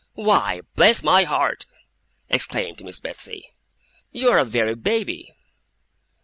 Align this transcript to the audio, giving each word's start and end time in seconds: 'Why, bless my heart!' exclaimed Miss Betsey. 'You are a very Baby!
'Why, 0.13 0.61
bless 0.75 1.03
my 1.03 1.25
heart!' 1.25 1.67
exclaimed 2.27 2.83
Miss 2.83 2.99
Betsey. 2.99 3.51
'You 4.09 4.29
are 4.31 4.39
a 4.39 4.45
very 4.45 4.73
Baby! 4.73 5.31